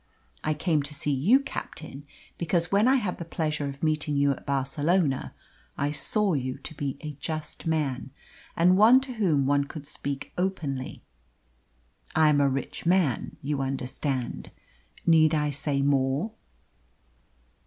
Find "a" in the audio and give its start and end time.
7.01-7.11, 12.41-12.49